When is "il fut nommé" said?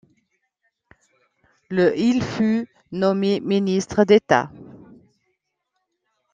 1.95-3.39